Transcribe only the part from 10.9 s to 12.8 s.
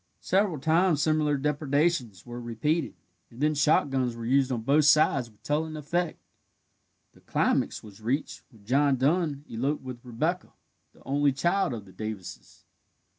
the only child of the Davises.